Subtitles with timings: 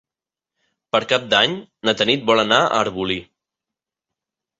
[0.95, 1.53] Per Cap d'Any
[1.89, 3.19] na Tanit vol anar a Arbolí.